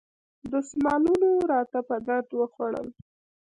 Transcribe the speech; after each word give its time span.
دستمالونو 0.51 1.29
راته 1.51 1.79
په 1.87 1.95
درد 2.07 2.29
وخوړل. 2.39 2.87